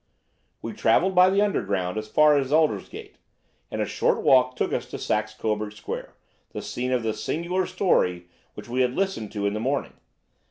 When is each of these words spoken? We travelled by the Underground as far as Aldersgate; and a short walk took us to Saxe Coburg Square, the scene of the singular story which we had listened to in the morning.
We 0.63 0.73
travelled 0.73 1.13
by 1.13 1.29
the 1.29 1.43
Underground 1.43 1.95
as 1.99 2.07
far 2.07 2.35
as 2.35 2.51
Aldersgate; 2.51 3.17
and 3.69 3.83
a 3.83 3.85
short 3.85 4.23
walk 4.23 4.55
took 4.55 4.73
us 4.73 4.87
to 4.87 4.97
Saxe 4.97 5.35
Coburg 5.35 5.73
Square, 5.73 6.15
the 6.53 6.63
scene 6.63 6.91
of 6.91 7.03
the 7.03 7.13
singular 7.13 7.67
story 7.67 8.25
which 8.55 8.67
we 8.67 8.81
had 8.81 8.95
listened 8.95 9.31
to 9.33 9.45
in 9.45 9.53
the 9.53 9.59
morning. 9.59 9.93